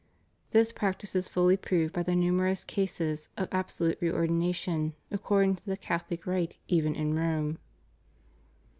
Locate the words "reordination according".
4.01-5.57